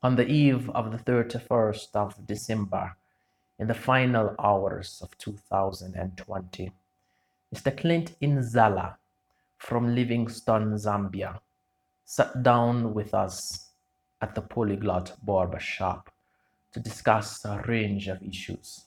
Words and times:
On 0.00 0.14
the 0.14 0.28
eve 0.28 0.70
of 0.70 0.92
the 0.92 0.98
31st 0.98 1.96
of 1.96 2.24
December, 2.24 2.96
in 3.58 3.66
the 3.66 3.74
final 3.74 4.32
hours 4.38 5.00
of 5.02 5.18
2020, 5.18 6.70
Mr. 7.52 7.76
Clint 7.76 8.14
Inzala 8.22 8.96
from 9.56 9.96
Livingstone, 9.96 10.74
Zambia, 10.78 11.40
sat 12.04 12.44
down 12.44 12.94
with 12.94 13.12
us 13.12 13.70
at 14.22 14.36
the 14.36 14.40
Polyglot 14.40 15.16
Barber 15.24 15.58
Shop 15.58 16.12
to 16.72 16.78
discuss 16.78 17.44
a 17.44 17.60
range 17.66 18.06
of 18.06 18.22
issues. 18.22 18.84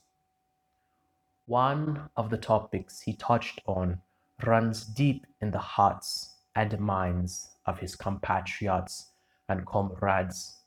One 1.45 2.09
of 2.15 2.29
the 2.29 2.37
topics 2.37 3.01
he 3.01 3.15
touched 3.15 3.59
on 3.65 3.99
runs 4.45 4.85
deep 4.85 5.27
in 5.41 5.51
the 5.51 5.59
hearts 5.59 6.35
and 6.55 6.79
minds 6.79 7.49
of 7.65 7.79
his 7.79 7.97
compatriots 7.97 9.07
and 9.49 9.65
comrades 9.65 10.60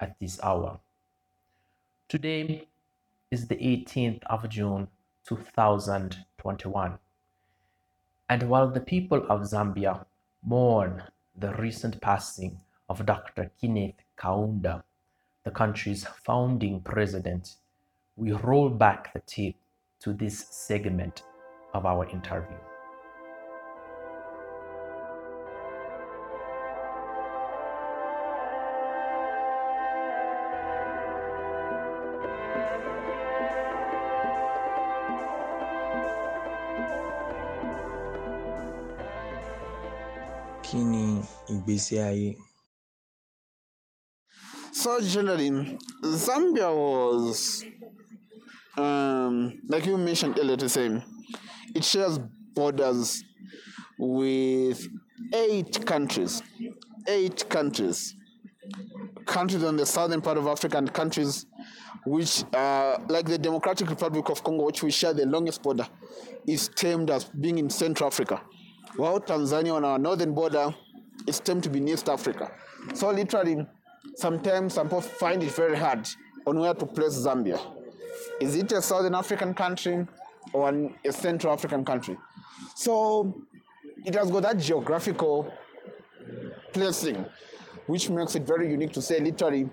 at 0.00 0.18
this 0.18 0.40
hour. 0.42 0.80
Today 2.08 2.66
is 3.30 3.46
the 3.46 3.56
18th 3.56 4.22
of 4.24 4.48
June 4.48 4.88
2021. 5.26 6.98
And 8.28 8.42
while 8.48 8.70
the 8.70 8.80
people 8.80 9.24
of 9.28 9.42
Zambia 9.42 10.04
mourn 10.42 11.02
the 11.36 11.52
recent 11.54 12.00
passing 12.00 12.60
of 12.88 13.06
Dr. 13.06 13.50
Kenneth 13.60 14.02
Kaunda, 14.16 14.82
the 15.44 15.50
country's 15.50 16.04
founding 16.04 16.80
president, 16.80 17.56
we 18.16 18.32
roll 18.32 18.68
back 18.68 19.12
the 19.12 19.20
tape 19.20 19.56
to 20.00 20.12
this 20.12 20.46
segment 20.50 21.22
of 21.72 21.86
our 21.86 22.08
interview. 22.08 22.56
So 44.72 45.00
generally, 45.00 45.50
Zambia 46.02 46.74
was, 46.74 47.64
um, 48.78 49.60
like 49.68 49.84
you 49.86 49.98
mentioned 49.98 50.38
earlier, 50.38 50.56
to 50.56 50.68
say, 50.68 51.02
it 51.74 51.84
shares 51.84 52.18
borders 52.54 53.22
with 53.98 54.86
eight 55.34 55.84
countries, 55.84 56.42
eight 57.08 57.48
countries, 57.48 58.14
countries 59.26 59.64
on 59.64 59.76
the 59.76 59.86
southern 59.86 60.20
part 60.20 60.38
of 60.38 60.46
Africa 60.46 60.78
and 60.78 60.92
countries 60.92 61.46
which, 62.06 62.44
uh, 62.54 62.96
like 63.08 63.26
the 63.26 63.38
Democratic 63.38 63.90
Republic 63.90 64.28
of 64.30 64.42
Congo, 64.42 64.64
which 64.64 64.82
we 64.82 64.90
share 64.90 65.12
the 65.12 65.26
longest 65.26 65.62
border, 65.62 65.86
is 66.46 66.68
termed 66.68 67.10
as 67.10 67.24
being 67.24 67.58
in 67.58 67.68
Central 67.68 68.06
Africa, 68.06 68.40
while 68.96 69.20
Tanzania 69.20 69.74
on 69.74 69.84
our 69.84 69.98
northern 69.98 70.32
border 70.34 70.74
is 71.30 71.40
termed 71.40 71.62
to 71.62 71.70
be 71.70 71.80
East 71.80 72.08
Africa. 72.08 72.50
So 72.92 73.10
literally, 73.10 73.66
sometimes 74.16 74.74
some 74.74 74.88
people 74.88 75.00
find 75.00 75.42
it 75.42 75.52
very 75.52 75.76
hard 75.76 76.06
on 76.46 76.58
where 76.58 76.74
to 76.74 76.86
place 76.86 77.14
Zambia. 77.14 77.58
Is 78.40 78.56
it 78.56 78.72
a 78.72 78.82
Southern 78.82 79.14
African 79.14 79.54
country 79.54 80.06
or 80.52 80.68
an, 80.68 80.94
a 81.04 81.12
Central 81.12 81.52
African 81.52 81.84
country? 81.84 82.16
So 82.74 83.34
it 84.04 84.14
has 84.14 84.30
got 84.30 84.42
that 84.42 84.58
geographical 84.58 85.52
placing, 86.72 87.24
which 87.86 88.10
makes 88.10 88.34
it 88.34 88.42
very 88.42 88.70
unique 88.70 88.92
to 88.92 89.02
say 89.02 89.20
literally, 89.20 89.68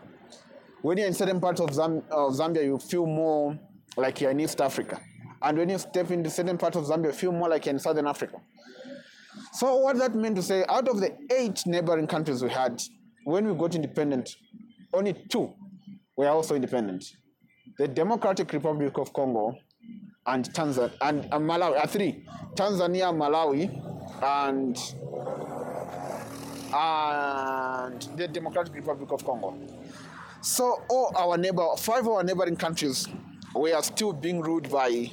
when 0.82 0.98
you're 0.98 1.08
in 1.08 1.14
certain 1.14 1.40
parts 1.40 1.60
of, 1.60 1.74
Zam- 1.74 2.04
of 2.12 2.34
Zambia, 2.34 2.64
you 2.64 2.78
feel 2.78 3.06
more 3.06 3.58
like 3.98 4.22
you're 4.22 4.32
in 4.32 4.40
East 4.40 4.62
Africa. 4.62 5.02
And 5.42 5.58
when 5.58 5.70
you 5.70 5.78
step 5.80 6.12
into 6.12 6.30
certain 6.30 6.58
parts 6.58 6.78
of 6.78 6.86
Zambia, 6.86 7.08
you 7.08 7.12
feel 7.14 7.32
more 7.32 7.50
like 7.50 7.66
you're 7.66 7.74
in 7.74 7.80
Southern 7.80 8.08
Africa. 8.08 8.40
So 9.54 9.78
what 9.78 9.98
that 9.98 10.16
meant 10.16 10.36
to 10.36 10.44
say, 10.44 10.66
out 10.70 10.88
of 10.88 11.00
the 11.00 11.16
eight 11.32 11.64
neighboring 11.66 12.08
countries 12.08 12.44
we 12.44 12.50
had, 12.50 12.82
when 13.26 13.48
we 13.48 13.54
got 13.56 13.76
independent, 13.76 14.30
only 14.94 15.14
two 15.30 15.54
were 16.16 16.30
also 16.30 16.56
independent. 16.56 17.06
The 17.78 17.88
Democratic 17.88 18.52
Republic 18.54 18.98
of 18.98 19.14
Congo 19.14 19.56
and 20.26 20.46
Tanzania 20.54 20.92
and 21.02 21.26
uh, 21.32 21.38
Malawi, 21.38 21.78
uh, 21.84 21.88
three, 21.88 22.26
Tanzania, 22.56 23.14
Malawi, 23.14 23.70
and 24.24 24.78
and 26.74 28.02
the 28.18 28.28
Democratic 28.28 28.74
Republic 28.76 29.12
of 29.12 29.26
Congo. 29.26 29.58
So 30.42 30.82
all 30.90 31.14
our 31.18 31.38
neighbor, 31.38 31.66
five 31.78 32.02
of 32.06 32.14
our 32.14 32.24
neighboring 32.24 32.56
countries 32.56 33.08
were 33.56 33.82
still 33.82 34.14
being 34.14 34.42
ruled 34.42 34.70
by 34.70 35.12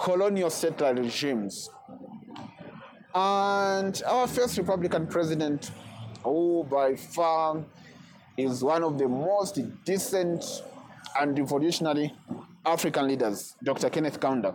colonial 0.00 0.50
settler 0.50 0.94
regimes. 0.94 1.68
And 3.14 4.02
our 4.06 4.26
first 4.26 4.56
Republican 4.56 5.06
president, 5.06 5.70
who 6.24 6.66
by 6.70 6.96
far 6.96 7.62
is 8.38 8.64
one 8.64 8.82
of 8.82 8.96
the 8.96 9.06
most 9.06 9.60
decent 9.84 10.62
and 11.20 11.38
revolutionary 11.38 12.14
African 12.64 13.08
leaders, 13.08 13.54
Dr. 13.62 13.90
Kenneth 13.90 14.18
Kaunda, 14.18 14.54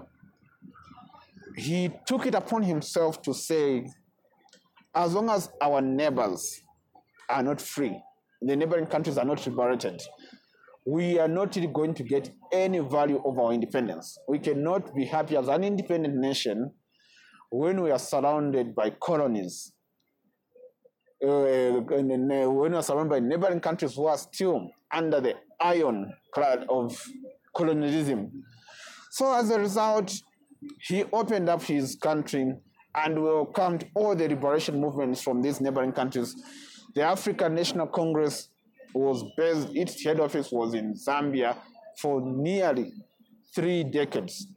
he 1.56 1.91
took 2.07 2.25
it 2.25 2.34
upon 2.34 2.63
himself 2.63 3.22
to 3.23 3.34
say, 3.34 3.88
as 4.95 5.13
long 5.13 5.29
as 5.29 5.50
our 5.62 5.81
neighbors 5.81 6.62
are 7.29 7.44
not 7.44 7.62
free, 7.62 8.01
the 8.41 8.56
neighboring 8.56 8.88
countries 8.88 9.19
are 9.19 9.25
not 9.25 9.45
liberated, 9.45 10.01
we 10.85 11.19
are 11.19 11.28
not 11.28 11.56
going 11.74 11.94
to 11.94 12.03
get 12.03 12.31
any 12.51 12.79
value 12.79 13.22
of 13.24 13.38
our 13.38 13.51
independence. 13.51 14.18
We 14.28 14.39
cannot 14.39 14.95
be 14.95 15.06
happy 15.06 15.35
as 15.35 15.47
an 15.47 15.63
independent 15.63 16.16
nation 16.16 16.72
when 17.49 17.81
we 17.81 17.91
are 17.91 17.99
surrounded 17.99 18.75
by 18.75 18.89
colonies. 19.01 19.71
Uh, 21.23 21.45
and 21.45 22.31
uh, 22.31 22.49
when 22.49 22.71
we 22.71 22.77
are 22.77 22.83
surrounded 22.83 23.09
by 23.09 23.19
neighboring 23.19 23.59
countries 23.59 23.95
who 23.95 24.05
are 24.05 24.17
still 24.17 24.69
under 24.93 25.19
the 25.19 25.33
iron 25.59 26.13
clad 26.33 26.65
of 26.69 26.95
colonialism. 27.55 28.43
So 29.11 29.33
as 29.33 29.49
a 29.49 29.59
result, 29.59 30.13
he 30.81 31.03
opened 31.11 31.49
up 31.49 31.63
his 31.63 31.95
country 31.95 32.53
and 32.93 33.23
welcomed 33.23 33.89
all 33.95 34.15
the 34.15 34.27
liberation 34.27 34.79
movements 34.79 35.21
from 35.21 35.41
these 35.41 35.59
neighboring 35.61 35.91
countries. 35.91 36.35
The 36.93 37.01
African 37.01 37.55
National 37.55 37.87
Congress 37.87 38.49
was 38.93 39.23
based, 39.35 39.69
its 39.75 40.03
head 40.03 40.19
office 40.19 40.51
was 40.51 40.73
in 40.73 40.93
Zambia 40.93 41.57
for 41.99 42.21
nearly 42.21 42.91
three 43.55 43.83
decades. 43.83 44.47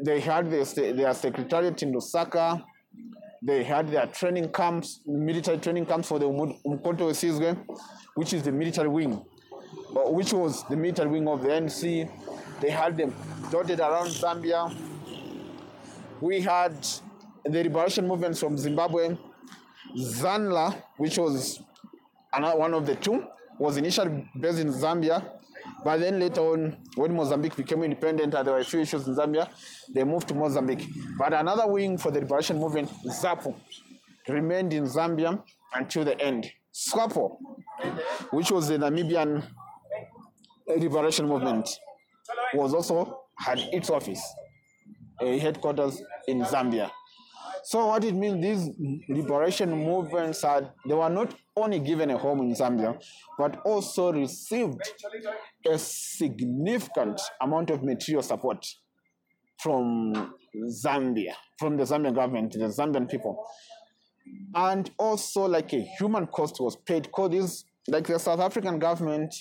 They 0.00 0.20
had 0.20 0.50
their, 0.50 0.64
their 0.64 1.14
secretariat 1.14 1.82
in 1.82 1.92
Lusaka. 1.92 2.64
They 3.42 3.62
had 3.62 3.88
their 3.88 4.06
training 4.06 4.50
camps, 4.52 5.00
military 5.06 5.58
training 5.58 5.86
camps 5.86 6.08
for 6.08 6.18
the 6.18 6.26
Umkhonto 6.26 7.10
Wesizwe, 7.10 7.56
which 8.14 8.32
is 8.32 8.42
the 8.42 8.50
military 8.52 8.88
wing, 8.88 9.24
uh, 9.94 10.10
which 10.10 10.32
was 10.32 10.64
the 10.68 10.76
military 10.76 11.10
wing 11.10 11.28
of 11.28 11.42
the 11.42 11.48
NC. 11.48 12.10
They 12.60 12.70
had 12.70 12.96
them 12.96 13.14
dotted 13.50 13.80
around 13.80 14.08
Zambia. 14.08 14.74
We 16.20 16.40
had 16.40 16.74
the 17.44 17.62
liberation 17.62 18.08
movements 18.08 18.40
from 18.40 18.56
Zimbabwe. 18.56 19.16
Zanla, 19.96 20.82
which 20.96 21.18
was 21.18 21.62
another 22.32 22.58
one 22.58 22.74
of 22.74 22.86
the 22.86 22.96
two, 22.96 23.24
was 23.58 23.76
initially 23.76 24.28
based 24.40 24.58
in 24.58 24.68
Zambia, 24.72 25.22
but 25.84 25.98
then 25.98 26.18
later 26.18 26.40
on, 26.40 26.76
when 26.96 27.14
Mozambique 27.14 27.56
became 27.56 27.82
independent 27.82 28.32
there 28.32 28.44
were 28.44 28.58
a 28.58 28.64
few 28.64 28.80
issues 28.80 29.06
in 29.06 29.14
Zambia, 29.14 29.48
they 29.92 30.02
moved 30.04 30.28
to 30.28 30.34
Mozambique. 30.34 30.86
But 31.18 31.32
another 31.34 31.66
wing 31.66 31.98
for 31.98 32.10
the 32.10 32.20
liberation 32.20 32.58
movement, 32.58 32.90
ZAPU, 33.06 33.54
remained 34.28 34.72
in 34.72 34.84
Zambia 34.84 35.42
until 35.74 36.04
the 36.04 36.18
end. 36.20 36.50
SWAPO, 36.72 37.36
which 38.30 38.50
was 38.50 38.68
the 38.68 38.78
Namibian 38.78 39.44
liberation 40.66 41.28
movement, 41.28 41.68
was 42.54 42.74
also 42.74 43.20
had 43.36 43.58
its 43.72 43.90
office, 43.90 44.22
a 45.20 45.38
headquarters 45.38 46.02
in 46.26 46.40
Zambia. 46.42 46.90
So 47.64 47.86
what 47.86 48.04
it 48.04 48.14
means, 48.14 48.42
these 48.42 48.70
liberation 49.08 49.70
movements 49.70 50.44
are 50.44 50.74
they 50.86 50.94
were 50.94 51.08
not 51.08 51.34
only 51.56 51.78
given 51.78 52.10
a 52.10 52.18
home 52.18 52.40
in 52.40 52.54
Zambia, 52.54 53.02
but 53.38 53.62
also 53.64 54.12
received 54.12 54.80
a 55.66 55.78
significant 55.78 57.20
amount 57.40 57.70
of 57.70 57.82
material 57.82 58.22
support 58.22 58.66
from 59.58 60.34
Zambia, 60.66 61.32
from 61.58 61.78
the 61.78 61.84
Zambian 61.84 62.14
government, 62.14 62.52
the 62.52 62.66
Zambian 62.66 63.08
people. 63.10 63.42
And 64.54 64.90
also 64.98 65.46
like 65.46 65.72
a 65.72 65.80
human 65.98 66.26
cost 66.26 66.60
was 66.60 66.76
paid 66.76 67.04
because 67.04 67.30
these 67.30 67.64
like 67.88 68.06
the 68.06 68.18
South 68.18 68.40
African 68.40 68.78
government 68.78 69.34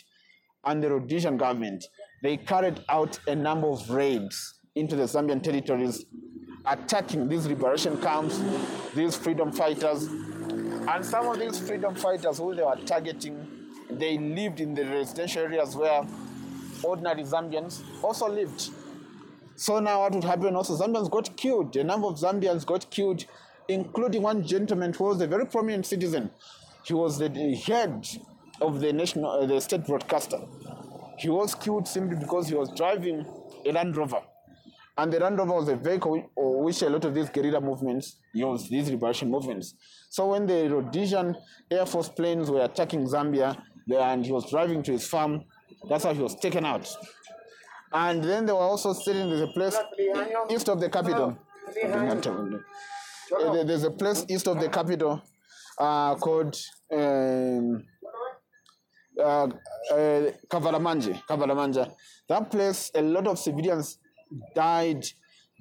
and 0.66 0.82
the 0.82 0.90
Rhodesian 0.90 1.38
government, 1.38 1.84
they 2.22 2.38
carried 2.38 2.82
out 2.90 3.20
a 3.28 3.36
number 3.36 3.68
of 3.68 3.90
raids 3.90 4.60
into 4.76 4.96
the 4.96 5.04
Zambian 5.04 5.42
territories, 5.42 6.06
attacking 6.66 7.28
these 7.28 7.46
liberation 7.46 8.00
camps, 8.02 8.42
these 8.94 9.16
freedom 9.16 9.52
fighters. 9.52 10.04
And 10.06 11.06
some 11.06 11.28
of 11.28 11.40
these 11.40 11.60
freedom 11.60 11.96
fighters 11.96 12.38
who 12.38 12.56
they 12.56 12.64
were 12.64 12.78
targeting 12.86 13.54
they 14.00 14.18
lived 14.18 14.60
in 14.60 14.74
the 14.74 14.86
residential 14.86 15.44
areas 15.44 15.76
where 15.76 16.04
ordinary 16.84 17.24
Zambians 17.24 17.82
also 18.04 18.30
lived. 18.30 18.70
So 19.56 19.80
now 19.80 20.02
what 20.02 20.14
would 20.14 20.24
happen 20.24 20.56
also, 20.56 20.76
Zambians 20.76 21.10
got 21.10 21.36
killed. 21.38 21.76
A 21.76 21.84
number 21.84 22.08
of 22.08 22.16
Zambians 22.16 22.66
got 22.66 22.90
killed, 22.90 23.26
including 23.68 24.22
one 24.22 24.46
gentleman 24.46 24.94
who 24.94 25.06
was 25.06 25.22
a 25.22 25.28
very 25.28 25.46
prominent 25.46 25.86
citizen. 25.86 26.32
He 26.84 26.94
was 26.94 27.18
the, 27.18 27.30
head 27.66 28.08
of 28.62 28.82
the 28.82 28.92
national, 28.92 29.32
uh, 29.32 29.46
the 29.46 29.62
state 29.62 29.86
broadcaster. 29.86 30.40
He 31.18 31.30
was 31.30 31.56
killed 31.56 31.88
simply 31.88 32.18
because 32.18 32.50
he 32.50 32.56
was 32.56 32.70
driving 32.76 33.26
a 33.66 33.72
Land 33.72 33.96
Rover. 33.96 34.22
And 34.98 35.12
the 35.12 35.20
Land 35.20 35.40
Rover 35.40 35.54
was 35.54 35.70
a 35.70 35.76
vehicle 35.76 36.30
which 36.36 36.82
a 36.84 36.90
lot 36.90 37.04
of 37.06 37.14
these 37.16 37.30
guerrilla 37.30 37.60
movements 37.60 38.18
used, 38.34 38.70
these 38.70 38.90
liberation 38.90 39.30
movements. 39.32 39.74
So 40.10 40.28
when 40.32 40.46
the 40.46 40.70
Rhodesian 40.70 41.36
Air 41.72 41.86
Force 41.86 42.10
planes 42.10 42.52
were 42.52 42.64
attacking 42.64 43.08
Zambia, 43.08 43.58
and 43.92 44.26
he 44.26 44.32
was 44.32 44.50
driving 44.50 44.84
to 44.84 44.92
his 44.92 45.08
farm, 45.08 45.44
that's 45.90 46.04
how 46.04 46.14
he 46.14 46.22
was 46.22 46.36
taken 46.36 46.64
out. 46.66 46.88
And 47.92 48.24
then 48.24 48.46
they 48.46 48.54
were 48.54 48.60
also 48.60 48.94
sitting, 48.94 49.30
there's 49.30 49.42
a 49.42 49.48
place 49.48 49.78
east 50.50 50.70
of 50.70 50.80
the 50.80 50.90
capital. 50.90 51.38
Uh, 53.32 53.64
There's 53.64 53.84
a 53.84 53.92
place 53.92 54.26
east 54.30 54.48
of 54.48 54.60
the 54.60 54.70
capital 54.70 55.22
uh, 55.80 56.16
called 56.16 56.56
um, 56.92 57.84
uh, 59.20 59.48
uh. 59.92 60.32
That 62.30 62.52
place, 62.52 62.92
a 62.96 63.02
lot 63.02 63.28
of 63.28 63.40
civilians 63.40 63.98
died 64.56 65.06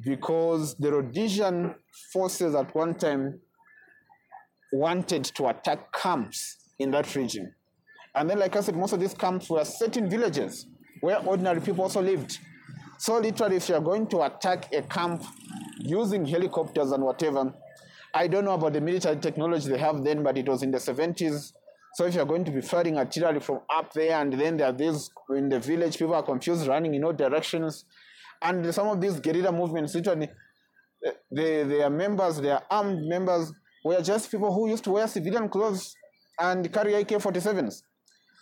because 0.04 0.74
the 0.76 0.92
Rhodesian 0.92 1.74
forces 2.12 2.54
at 2.54 2.74
one 2.74 2.94
time 2.94 3.40
wanted 4.72 5.24
to 5.24 5.48
attack 5.48 5.92
camps 5.92 6.56
in 6.78 6.90
that 6.92 7.14
region. 7.14 7.54
And 8.14 8.28
then, 8.28 8.38
like 8.38 8.56
I 8.56 8.60
said, 8.60 8.76
most 8.76 8.92
of 8.92 9.00
these 9.00 9.14
camps 9.14 9.48
were 9.48 9.64
set 9.64 9.96
in 9.96 10.08
villages 10.08 10.66
where 11.00 11.18
ordinary 11.18 11.60
people 11.60 11.84
also 11.84 12.02
lived. 12.02 12.38
So, 12.98 13.18
literally, 13.18 13.56
if 13.56 13.68
you're 13.68 13.80
going 13.80 14.06
to 14.08 14.22
attack 14.22 14.72
a 14.72 14.82
camp 14.82 15.24
using 15.78 16.24
helicopters 16.24 16.92
and 16.92 17.02
whatever, 17.02 17.52
I 18.14 18.26
don't 18.28 18.44
know 18.44 18.52
about 18.52 18.74
the 18.74 18.80
military 18.80 19.16
technology 19.16 19.68
they 19.68 19.78
have 19.78 20.04
then, 20.04 20.22
but 20.22 20.36
it 20.36 20.48
was 20.48 20.62
in 20.62 20.70
the 20.70 20.78
70s. 20.78 21.52
So, 21.94 22.06
if 22.06 22.14
you're 22.14 22.26
going 22.26 22.44
to 22.44 22.50
be 22.50 22.60
firing 22.60 22.98
artillery 22.98 23.40
from 23.40 23.60
up 23.74 23.92
there, 23.92 24.20
and 24.20 24.32
then 24.32 24.56
there 24.56 24.68
are 24.68 24.72
these 24.72 25.10
in 25.30 25.48
the 25.48 25.58
village, 25.58 25.98
people 25.98 26.14
are 26.14 26.22
confused, 26.22 26.66
running 26.66 26.94
in 26.94 27.04
all 27.04 27.12
directions. 27.12 27.84
And 28.42 28.74
some 28.74 28.88
of 28.88 29.00
these 29.00 29.20
guerrilla 29.20 29.52
movements, 29.52 29.94
literally, 29.94 30.28
they, 31.30 31.64
their 31.64 31.90
members, 31.90 32.40
their 32.40 32.60
armed 32.70 33.06
members, 33.06 33.52
were 33.84 34.00
just 34.00 34.30
people 34.30 34.52
who 34.52 34.68
used 34.68 34.84
to 34.84 34.92
wear 34.92 35.06
civilian 35.06 35.48
clothes 35.48 35.94
and 36.38 36.72
carry 36.72 36.94
AK 36.94 37.08
47s. 37.08 37.82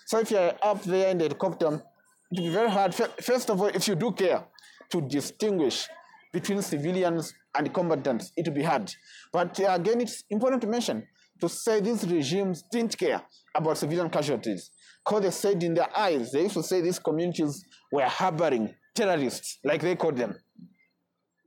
So 0.07 0.19
if 0.19 0.31
you're 0.31 0.53
up 0.63 0.83
there 0.83 1.11
in 1.11 1.19
the 1.19 1.25
helicopter, 1.25 1.83
it 2.31 2.41
will 2.41 2.49
be 2.49 2.49
very 2.49 2.71
hard. 2.71 2.95
First 2.95 3.51
of 3.51 3.61
all, 3.61 3.69
if 3.69 3.87
you 3.89 3.95
do 3.95 4.13
care 4.13 4.45
to 4.91 5.01
distinguish 5.01 5.87
between 6.33 6.63
civilians 6.63 7.35
and 7.57 7.73
combatants, 7.73 8.33
it 8.37 8.47
will 8.47 8.55
be 8.55 8.63
hard. 8.63 8.93
But 9.33 9.59
again, 9.59 10.01
it's 10.01 10.25
important 10.31 10.63
to 10.63 10.69
mention 10.69 11.07
to 11.41 11.49
say 11.49 11.81
these 11.81 12.07
regimes 12.07 12.63
didn't 12.71 12.97
care 12.99 13.23
about 13.55 13.79
civilian 13.79 14.11
casualties. 14.11 14.71
Because 15.05 15.23
they 15.23 15.31
said 15.31 15.63
in 15.63 15.75
their 15.75 15.97
eyes, 15.97 16.33
they 16.33 16.43
used 16.43 16.55
to 16.55 16.63
say 16.63 16.81
these 16.81 16.99
communities 16.99 17.65
were 17.91 18.05
harboring 18.05 18.75
terrorists, 18.95 19.59
like 19.65 19.81
they 19.81 19.97
called 19.97 20.17
them. 20.17 20.35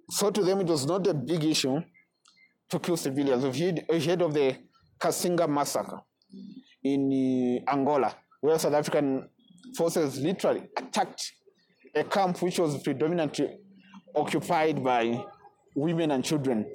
So 0.10 0.32
to 0.32 0.44
them, 0.44 0.62
it 0.62 0.68
was 0.68 0.86
not 0.86 1.06
a 1.08 1.14
big 1.14 1.44
issue 1.44 1.82
to 2.70 2.80
kill 2.80 2.98
civilians. 2.98 3.44
We've 3.44 4.06
heard, 4.06 4.22
of 4.22 4.34
the 4.34 4.58
Cassinga 5.00 5.48
massacre 5.50 6.02
in 6.84 7.64
uh, 7.68 7.72
Angola, 7.72 8.16
where 8.42 8.60
South 8.60 8.74
African 8.74 9.30
forces 9.76 10.20
literally 10.20 10.64
attacked 10.78 11.32
a 11.96 12.04
camp 12.04 12.42
which 12.42 12.60
was 12.60 12.82
predominantly 12.82 13.58
occupied 14.16 14.84
by 14.84 15.24
women 15.76 16.12
and 16.12 16.24
children. 16.24 16.66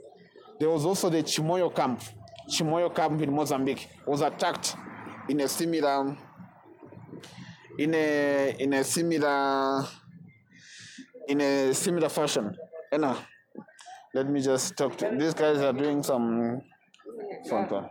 There 0.59 0.71
was 0.71 0.85
also 0.85 1.11
the 1.11 1.23
Chimoio 1.23 1.75
camp. 1.75 2.03
Chimoio 2.49 2.95
camp 2.95 3.21
in 3.21 3.33
Mozambique 3.33 3.89
was 4.07 4.21
attacked 4.21 4.75
in 5.29 5.41
a 5.41 5.49
similar 5.49 6.17
in 7.79 7.95
a 7.95 8.57
in 8.59 8.73
a 8.73 8.83
similar 8.83 9.87
in 11.29 11.41
a 11.41 11.75
similar 11.75 12.09
fashion. 12.09 12.57
Know, 12.93 13.17
let 14.15 14.29
me 14.29 14.41
just 14.41 14.77
talk 14.77 14.97
to 14.99 15.15
these 15.17 15.35
guys 15.35 15.59
are 15.59 15.75
doing 15.75 16.03
some 16.03 16.63
call. 17.49 17.91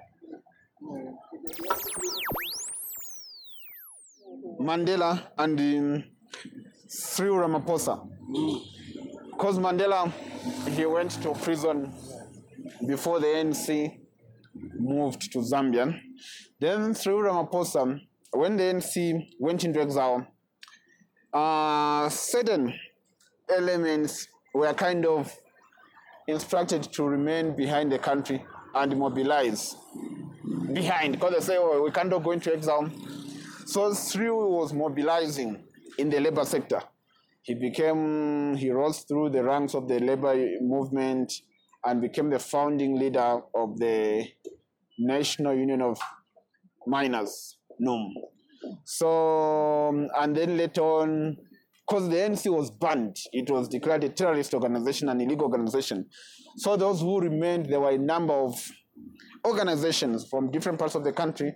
Mandela 4.59 5.21
and 5.37 5.59
um, 5.59 6.03
Cyril 6.87 7.47
Ramaphosa. 7.47 8.07
Because 9.31 9.59
Mandela, 9.59 10.11
he 10.71 10.85
went 10.87 11.11
to 11.21 11.33
prison 11.35 11.93
before 12.87 13.19
the 13.19 13.27
NC 13.27 13.99
moved 14.79 15.31
to 15.31 15.39
Zambia. 15.39 15.99
Then 16.59 16.95
Cyril 16.95 17.21
Ramaphosa, 17.31 17.99
when 18.31 18.57
the 18.57 18.63
NC 18.63 19.27
went 19.39 19.63
into 19.63 19.79
exile, 19.79 20.25
uh, 21.31 22.09
certain 22.09 22.73
elements 23.49 24.27
were 24.53 24.73
kind 24.73 25.05
of 25.05 25.35
instructed 26.27 26.83
to 26.83 27.03
remain 27.03 27.55
behind 27.55 27.91
the 27.91 27.99
country 27.99 28.43
and 28.75 28.97
mobilize 28.97 29.75
behind 30.73 31.13
because 31.13 31.33
they 31.33 31.39
say, 31.39 31.57
oh, 31.57 31.81
we 31.81 31.91
can't 31.91 32.09
go 32.09 32.31
into 32.31 32.53
exile. 32.53 32.89
So 33.65 33.93
Cyril 33.93 34.57
was 34.57 34.73
mobilizing 34.73 35.63
in 35.97 36.09
the 36.09 36.19
labor 36.19 36.45
sector. 36.45 36.81
He 37.41 37.53
became, 37.53 38.55
he 38.55 38.71
rose 38.71 38.99
through 38.99 39.29
the 39.29 39.43
ranks 39.43 39.73
of 39.73 39.87
the 39.87 39.99
labor 39.99 40.35
movement 40.61 41.33
and 41.85 42.01
became 42.01 42.29
the 42.29 42.39
founding 42.39 42.99
leader 42.99 43.41
of 43.55 43.79
the 43.79 44.27
National 44.99 45.53
Union 45.53 45.81
of 45.81 45.97
Miners, 46.85 47.57
NUM. 47.79 48.13
So, 48.83 49.89
um, 49.89 50.09
and 50.17 50.35
then 50.35 50.57
later 50.57 50.81
on, 50.81 51.37
because 51.87 52.09
the 52.09 52.15
NC 52.15 52.51
was 52.51 52.69
banned, 52.69 53.17
it 53.31 53.49
was 53.49 53.69
declared 53.69 54.03
a 54.03 54.09
terrorist 54.09 54.53
organization, 54.53 55.07
an 55.07 55.21
illegal 55.21 55.45
organization. 55.45 56.07
So 56.57 56.75
those 56.75 56.99
who 56.99 57.19
remained, 57.21 57.67
there 57.67 57.79
were 57.79 57.91
a 57.91 57.97
number 57.97 58.33
of 58.33 58.59
organizations 59.45 60.27
from 60.27 60.51
different 60.51 60.79
parts 60.79 60.95
of 60.95 61.03
the 61.03 61.13
country 61.13 61.55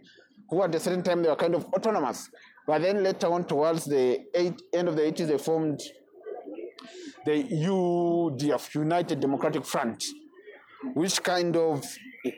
who 0.50 0.64
at 0.64 0.74
a 0.74 0.80
certain 0.80 1.04
time 1.04 1.22
they 1.22 1.30
were 1.30 1.36
kind 1.36 1.56
of 1.56 1.66
autonomous. 1.66 2.30
But 2.66 2.82
then 2.82 3.04
later 3.04 3.28
on, 3.28 3.46
towards 3.46 3.86
the 3.86 4.20
eight, 4.34 4.62
end 4.74 4.88
of 4.88 4.96
the 4.96 5.02
80s, 5.02 5.28
they 5.28 5.38
formed 5.38 5.82
the 7.26 7.44
UDF, 7.44 8.76
United 8.76 9.20
Democratic 9.20 9.66
Front, 9.66 10.06
which 10.94 11.22
kind 11.24 11.58
of 11.58 11.84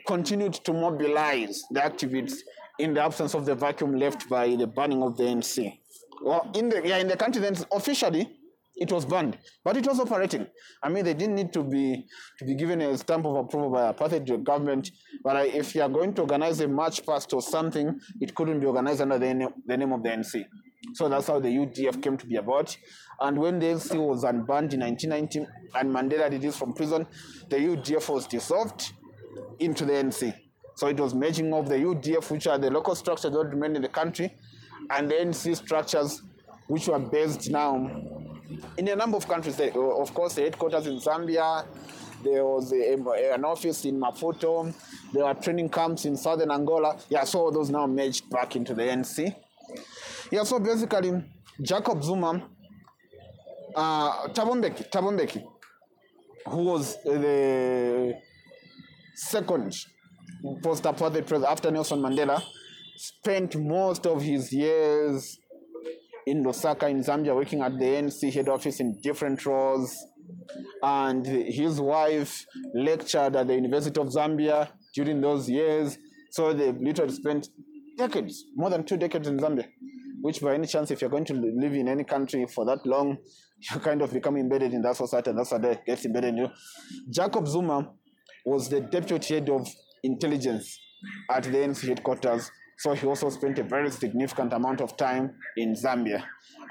continued 0.06 0.54
to 0.54 0.72
mobilize 0.72 1.62
the 1.70 1.80
activists 1.80 2.38
in 2.78 2.94
the 2.94 3.02
absence 3.02 3.34
of 3.34 3.46
the 3.46 3.54
vacuum 3.54 3.94
left 3.94 4.28
by 4.28 4.56
the 4.56 4.66
banning 4.66 5.02
of 5.02 5.16
the 5.16 5.24
NC. 5.24 5.78
Well, 6.24 6.50
in 6.54 6.70
the 6.70 6.80
yeah, 6.82 6.96
in 6.96 7.08
the 7.08 7.16
country 7.18 7.42
then 7.42 7.54
officially 7.70 8.30
it 8.76 8.90
was 8.90 9.04
banned, 9.04 9.36
but 9.62 9.76
it 9.76 9.86
was 9.86 10.00
operating. 10.00 10.46
I 10.82 10.88
mean, 10.88 11.04
they 11.04 11.12
didn't 11.12 11.34
need 11.34 11.52
to 11.52 11.62
be 11.62 12.06
to 12.38 12.44
be 12.46 12.54
given 12.54 12.80
a 12.80 12.96
stamp 12.96 13.26
of 13.26 13.36
approval 13.36 13.70
by 13.70 13.90
a 13.90 13.92
apartheid 13.92 14.42
government. 14.42 14.90
But 15.22 15.46
if 15.48 15.74
you 15.74 15.82
are 15.82 15.88
going 15.88 16.14
to 16.14 16.22
organize 16.22 16.60
a 16.60 16.66
march 16.66 17.04
past 17.04 17.34
or 17.34 17.42
something, 17.42 18.00
it 18.22 18.34
couldn't 18.34 18.60
be 18.60 18.66
organized 18.66 19.02
under 19.02 19.18
the, 19.18 19.34
name- 19.34 19.54
the 19.66 19.76
name 19.76 19.92
of 19.92 20.02
the 20.02 20.08
NC. 20.08 20.46
So 20.94 21.10
that's 21.10 21.26
how 21.26 21.40
the 21.40 21.48
UDF 21.48 22.02
came 22.02 22.16
to 22.16 22.26
be 22.26 22.36
about. 22.36 22.74
And 23.20 23.38
when 23.38 23.58
the 23.58 23.66
NC 23.66 23.96
was 23.96 24.24
unbanned 24.24 24.72
in 24.72 24.80
1990 24.80 25.46
and 25.74 25.94
Mandela 25.94 26.30
released 26.30 26.58
from 26.58 26.72
prison, 26.72 27.06
the 27.50 27.56
UDF 27.56 28.08
was 28.08 28.26
dissolved 28.26 28.92
into 29.58 29.84
the 29.84 29.92
NC. 29.92 30.34
So 30.74 30.88
it 30.88 30.98
was 30.98 31.14
merging 31.14 31.52
of 31.52 31.68
the 31.68 31.76
UDF, 31.76 32.30
which 32.30 32.46
are 32.46 32.58
the 32.58 32.70
local 32.70 32.94
structures 32.94 33.30
that 33.32 33.46
remain 33.46 33.76
in 33.76 33.82
the 33.82 33.88
country, 33.88 34.34
and 34.90 35.10
the 35.10 35.14
NC 35.14 35.56
structures, 35.56 36.22
which 36.66 36.88
were 36.88 36.98
based 36.98 37.50
now 37.50 37.74
in 38.76 38.88
a 38.88 38.96
number 38.96 39.16
of 39.16 39.26
countries. 39.26 39.58
Of 39.60 40.14
course, 40.14 40.34
the 40.34 40.42
headquarters 40.42 40.86
in 40.86 40.98
Zambia, 40.98 41.66
there 42.22 42.44
was 42.44 42.72
an 42.72 43.44
office 43.44 43.84
in 43.84 44.00
Maputo, 44.00 44.72
there 45.12 45.24
were 45.24 45.34
training 45.34 45.68
camps 45.68 46.04
in 46.04 46.16
southern 46.16 46.50
Angola. 46.50 46.96
Yeah, 47.08 47.24
so 47.24 47.50
those 47.50 47.70
now 47.70 47.86
merged 47.86 48.28
back 48.30 48.56
into 48.56 48.74
the 48.74 48.82
NC. 48.82 49.34
Yeah, 50.30 50.44
so 50.44 50.58
basically, 50.58 51.22
Jacob 51.60 52.02
Zuma, 52.02 52.42
uh, 53.74 54.28
Thabo 54.28 54.54
Mbeki, 54.54 54.90
Tabombeki, 54.90 55.44
who 56.48 56.62
was 56.64 56.96
the 57.04 58.14
second 59.14 59.74
post-apartheid 60.62 61.26
president 61.26 61.44
after 61.50 61.70
Nelson 61.70 62.00
Mandela, 62.00 62.42
spent 62.96 63.56
most 63.56 64.06
of 64.06 64.22
his 64.22 64.52
years 64.52 65.38
in 66.26 66.42
Lusaka 66.44 66.88
in 66.88 67.02
Zambia 67.02 67.34
working 67.34 67.60
at 67.60 67.78
the 67.78 67.84
NC 67.84 68.32
head 68.32 68.48
office 68.48 68.80
in 68.80 69.00
different 69.02 69.44
roles. 69.44 69.96
And 70.82 71.26
his 71.26 71.80
wife 71.80 72.46
lectured 72.74 73.36
at 73.36 73.46
the 73.46 73.54
University 73.54 74.00
of 74.00 74.08
Zambia 74.08 74.68
during 74.94 75.20
those 75.20 75.48
years. 75.48 75.98
So 76.30 76.52
they 76.52 76.72
literally 76.72 77.12
spent 77.12 77.48
decades, 77.96 78.44
more 78.56 78.70
than 78.70 78.84
two 78.84 78.96
decades 78.96 79.28
in 79.28 79.38
Zambia. 79.38 79.66
Which, 80.22 80.40
by 80.40 80.54
any 80.54 80.66
chance, 80.66 80.90
if 80.90 81.02
you're 81.02 81.10
going 81.10 81.26
to 81.26 81.34
live 81.34 81.74
in 81.74 81.86
any 81.86 82.04
country 82.04 82.46
for 82.46 82.64
that 82.64 82.86
long, 82.86 83.18
you 83.70 83.80
kind 83.80 84.00
of 84.00 84.12
become 84.12 84.36
embedded 84.36 84.72
in 84.72 84.80
that 84.82 84.96
society, 84.96 85.30
and 85.30 85.38
that's 85.38 85.50
how 85.50 85.58
they 85.58 85.78
get 85.86 86.02
embedded 86.04 86.30
in 86.30 86.36
you. 86.38 86.48
Jacob 87.10 87.46
Zuma 87.46 87.90
was 88.46 88.68
the 88.70 88.80
deputy 88.80 89.34
head 89.34 89.50
of 89.50 89.68
intelligence 90.02 90.78
at 91.30 91.44
the 91.44 91.50
NC 91.50 91.88
headquarters. 91.88 92.50
So 92.78 92.92
he 92.92 93.06
also 93.06 93.30
spent 93.30 93.58
a 93.58 93.62
very 93.62 93.90
significant 93.90 94.52
amount 94.52 94.80
of 94.80 94.96
time 94.96 95.34
in 95.56 95.74
Zambia. 95.74 96.24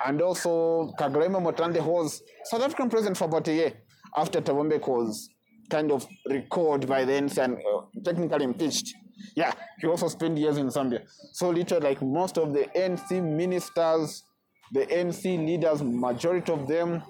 And 0.06 0.22
also, 0.22 0.94
Kgalema 1.00 1.42
Motlanthe 1.42 1.82
was 1.84 2.22
South 2.46 2.62
African 2.62 2.90
president 2.90 3.18
for 3.18 3.26
about 3.26 3.48
a 3.48 3.54
year 3.54 3.74
after 4.16 4.42
Thabo 4.42 4.88
was 4.88 5.30
kind 5.70 5.92
of 5.92 6.06
recalled 6.30 6.88
by 6.88 7.06
the 7.06 7.14
ANC 7.14 7.38
and 7.38 7.58
uh, 7.58 7.82
technically 8.04 8.44
impeached. 8.44 8.94
Yeah, 9.36 9.54
he 9.80 9.88
also 9.88 10.08
spent 10.08 10.38
years 10.38 10.58
in 10.58 10.68
Zambia. 10.68 11.04
So 11.32 11.50
literally, 11.50 11.90
like 11.90 12.02
most 12.02 12.38
of 12.38 12.54
the 12.54 12.66
NC 12.76 13.24
ministers, 13.24 14.24
the 14.72 14.86
NC 14.86 15.46
leaders, 15.46 15.82
majority 15.82 16.52
of 16.52 16.68
them 16.68 17.02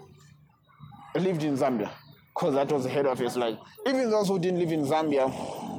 lived 1.16 1.44
in 1.44 1.58
Zambia 1.58 1.92
because 2.36 2.54
that 2.56 2.72
was 2.72 2.84
the 2.84 2.90
head 2.90 3.06
office. 3.06 3.36
Like 3.36 3.58
even 3.88 4.10
those 4.10 4.28
who 4.28 4.40
didn't 4.40 4.60
live 4.60 4.72
in 4.72 4.86
Zambia, 4.86 5.73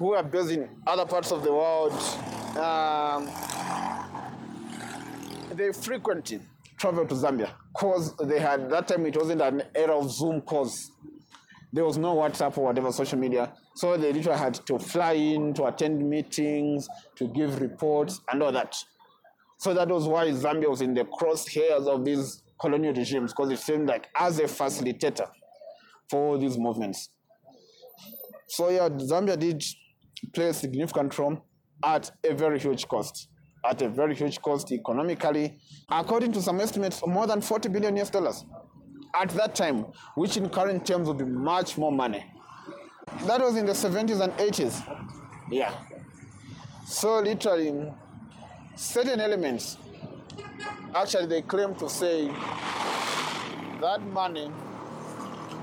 who 0.00 0.14
are 0.14 0.22
based 0.22 0.50
in 0.50 0.66
other 0.86 1.04
parts 1.04 1.30
of 1.30 1.42
the 1.42 1.52
world, 1.52 1.92
um, 2.56 3.28
they 5.54 5.70
frequently 5.72 6.40
traveled 6.78 7.10
to 7.10 7.14
Zambia 7.14 7.50
because 7.74 8.16
they 8.16 8.40
had 8.40 8.70
that 8.70 8.88
time 8.88 9.04
it 9.04 9.14
wasn't 9.14 9.42
an 9.42 9.62
era 9.74 9.98
of 9.98 10.10
Zoom 10.10 10.40
calls. 10.40 10.90
There 11.70 11.84
was 11.84 11.98
no 11.98 12.16
WhatsApp 12.16 12.56
or 12.56 12.64
whatever 12.64 12.90
social 12.90 13.18
media. 13.18 13.52
So 13.74 13.98
they 13.98 14.10
literally 14.10 14.38
had 14.38 14.54
to 14.66 14.78
fly 14.78 15.12
in 15.12 15.52
to 15.54 15.66
attend 15.66 16.08
meetings, 16.08 16.88
to 17.16 17.28
give 17.28 17.60
reports, 17.60 18.22
and 18.32 18.42
all 18.42 18.52
that. 18.52 18.74
So 19.58 19.74
that 19.74 19.88
was 19.88 20.08
why 20.08 20.28
Zambia 20.28 20.70
was 20.70 20.80
in 20.80 20.94
the 20.94 21.04
crosshairs 21.04 21.86
of 21.86 22.06
these 22.06 22.42
colonial 22.58 22.94
regimes 22.94 23.32
because 23.34 23.50
it 23.50 23.58
seemed 23.58 23.86
like 23.86 24.08
as 24.16 24.38
a 24.38 24.44
facilitator 24.44 25.28
for 26.08 26.38
these 26.38 26.56
movements. 26.56 27.10
So 28.48 28.70
yeah, 28.70 28.88
Zambia 28.88 29.38
did 29.38 29.62
play 30.32 30.48
a 30.48 30.54
significant 30.54 31.18
role 31.18 31.44
at 31.84 32.10
a 32.24 32.34
very 32.34 32.58
huge 32.58 32.86
cost. 32.88 33.28
At 33.64 33.82
a 33.82 33.88
very 33.88 34.14
huge 34.14 34.40
cost 34.40 34.72
economically, 34.72 35.58
according 35.90 36.32
to 36.32 36.42
some 36.42 36.60
estimates, 36.60 37.04
more 37.06 37.26
than 37.26 37.40
40 37.40 37.68
billion 37.68 37.96
US 37.98 38.10
dollars 38.10 38.44
at 39.14 39.28
that 39.30 39.54
time, 39.54 39.86
which 40.14 40.36
in 40.36 40.48
current 40.48 40.86
terms 40.86 41.08
would 41.08 41.18
be 41.18 41.24
much 41.24 41.76
more 41.76 41.92
money. 41.92 42.24
That 43.26 43.40
was 43.40 43.56
in 43.56 43.66
the 43.66 43.72
70s 43.72 44.20
and 44.20 44.32
80s. 44.34 44.82
Yeah. 45.50 45.74
So 46.86 47.20
literally, 47.20 47.92
certain 48.76 49.20
elements, 49.20 49.76
actually 50.94 51.26
they 51.26 51.42
claim 51.42 51.74
to 51.76 51.88
say 51.88 52.28
that 53.80 54.00
money 54.12 54.50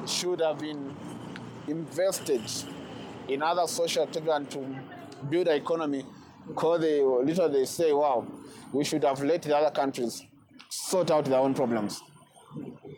should 0.06 0.40
have 0.42 0.60
been 0.60 0.96
invested 1.68 2.42
in 3.28 3.42
other 3.42 3.68
social 3.68 4.04
activities 4.04 4.48
to 4.54 4.80
build 5.30 5.48
the 5.48 5.56
economy 5.56 6.06
because 6.48 6.82
they 6.82 7.02
literally 7.02 7.60
they 7.60 7.66
say, 7.66 7.92
wow, 7.92 8.26
we 8.74 8.84
should 8.84 9.04
have 9.04 9.22
let 9.22 9.42
the 9.42 9.56
other 9.56 9.72
countries 9.72 10.24
sort 10.70 11.12
out 11.12 11.26
their 11.26 11.40
own 11.40 11.54
problems. 11.54 12.02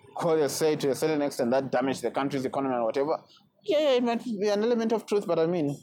Because 0.07 0.39
they 0.39 0.47
say 0.47 0.75
to 0.75 0.91
a 0.91 0.95
certain 0.95 1.21
extent 1.21 1.51
that 1.51 1.71
damaged 1.71 2.01
the 2.01 2.11
country's 2.11 2.45
economy 2.45 2.75
or 2.75 2.85
whatever. 2.85 3.17
Yeah, 3.63 3.79
yeah, 3.79 3.89
it 3.91 4.03
might 4.03 4.23
be 4.23 4.49
an 4.49 4.63
element 4.63 4.91
of 4.91 5.05
truth, 5.05 5.25
but 5.27 5.39
I 5.39 5.45
mean, 5.45 5.77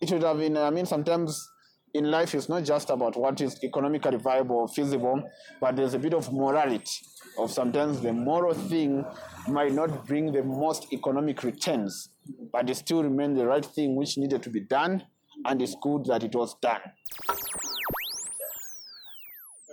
it 0.00 0.10
would 0.10 0.22
have 0.22 0.38
been, 0.38 0.56
I 0.56 0.70
mean, 0.70 0.86
sometimes 0.86 1.48
in 1.94 2.10
life 2.10 2.34
it's 2.34 2.48
not 2.48 2.64
just 2.64 2.90
about 2.90 3.16
what 3.16 3.40
is 3.40 3.62
economically 3.62 4.16
viable 4.16 4.56
or 4.56 4.68
feasible, 4.68 5.22
but 5.60 5.76
there's 5.76 5.94
a 5.94 5.98
bit 5.98 6.14
of 6.14 6.32
morality. 6.32 6.90
Of 7.38 7.50
sometimes 7.50 8.00
the 8.00 8.12
moral 8.12 8.54
thing 8.54 9.04
might 9.48 9.72
not 9.72 10.06
bring 10.06 10.32
the 10.32 10.42
most 10.42 10.92
economic 10.92 11.42
returns, 11.42 12.10
but 12.52 12.68
it 12.68 12.76
still 12.76 13.02
remained 13.02 13.36
the 13.36 13.46
right 13.46 13.64
thing 13.64 13.96
which 13.96 14.18
needed 14.18 14.42
to 14.42 14.50
be 14.50 14.60
done, 14.60 15.02
and 15.46 15.60
it's 15.62 15.74
good 15.82 16.04
that 16.06 16.22
it 16.22 16.34
was 16.34 16.54
done. 16.60 16.80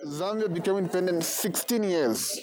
Zambia 0.06 0.52
became 0.54 0.78
independent 0.78 1.24
16 1.24 1.84
years 1.84 2.40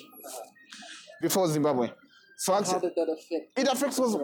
before 1.23 1.49
Zimbabwe. 1.49 1.90
So 2.37 2.52
How 2.52 2.61
did 2.61 2.93
that 2.95 3.09
affect 3.11 3.59
it 3.59 3.69
affects 3.69 3.99
us. 3.99 4.14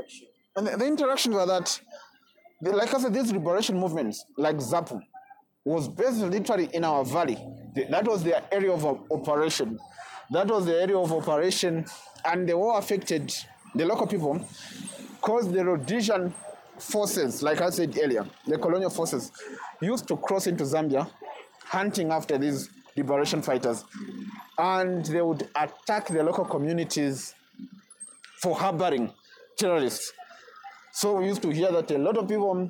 And 0.55 0.67
the, 0.67 0.77
the 0.77 0.87
interactions 0.87 1.35
were 1.35 1.47
that, 1.47 1.81
the, 2.61 2.73
like 2.73 2.93
I 2.93 3.01
said, 3.01 3.15
these 3.15 3.33
liberation 3.33 3.79
movements, 3.79 4.27
like 4.37 4.57
ZAPU, 4.57 5.01
was 5.65 5.89
based 5.89 6.19
literally 6.19 6.69
in 6.75 6.85
our 6.85 7.05
valley. 7.05 7.39
The- 7.75 7.87
that 7.87 8.07
was 8.07 8.23
their 8.23 8.43
area 8.53 8.71
of 8.73 8.85
operation. 9.11 9.79
That 10.31 10.49
was 10.49 10.67
the 10.67 10.79
area 10.81 10.99
of 10.99 11.11
operation, 11.11 11.87
and 12.25 12.47
they 12.47 12.53
all 12.53 12.77
affected 12.77 13.35
the 13.75 13.87
local 13.87 14.07
people 14.07 14.47
because 15.23 15.53
the 15.53 15.65
Rhodesian 15.65 16.35
forces, 16.79 17.45
like 17.45 17.61
I 17.61 17.71
said 17.71 17.97
earlier, 18.03 18.27
the 18.45 18.59
colonial 18.59 18.91
forces, 18.91 19.31
used 19.81 20.09
to 20.09 20.17
cross 20.17 20.49
into 20.49 20.65
Zambia 20.65 21.09
hunting 21.67 22.11
after 22.11 22.37
these 22.39 22.69
liberation 22.97 23.41
fighters. 23.41 23.85
And 24.59 25.05
they 25.05 25.23
would 25.23 25.49
attack 25.55 26.09
the 26.09 26.25
local 26.25 26.45
communities 26.45 27.35
for 28.41 28.57
harboring 28.57 29.13
terrorists. 29.57 30.13
So 30.93 31.15
we 31.19 31.27
used 31.27 31.43
to 31.43 31.51
hear 31.51 31.71
that 31.71 31.89
a 31.93 31.99
lot 31.99 32.17
of 32.17 32.27
people, 32.27 32.69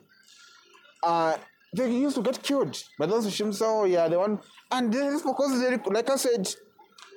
uh, 1.03 1.39
they 1.75 1.91
used 1.91 2.17
to 2.17 2.23
get 2.23 2.43
killed 2.43 2.77
by 2.99 3.07
those. 3.07 3.35
So 3.59 3.85
yeah, 3.87 4.09
they 4.09 4.17
want, 4.19 4.43
and 4.71 4.93
this 4.93 5.15
is 5.15 5.23
because 5.23 5.59
they, 5.59 5.79
like 5.91 6.11
I 6.11 6.17
said, 6.17 6.47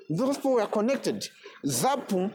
those 0.09 0.37
people 0.37 0.53
were 0.53 0.67
connected. 0.67 1.27
ZAPU, 1.65 2.31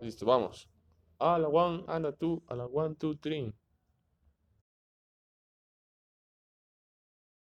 Listo, 0.00 0.24
vamos. 0.24 0.68
A 1.20 1.36
la 1.38 1.48
one, 1.48 1.82
a 1.88 1.98
la 1.98 2.12
two, 2.12 2.40
a 2.48 2.54
la 2.54 2.66
one, 2.66 2.94
two, 2.94 3.16
three. 3.20 3.52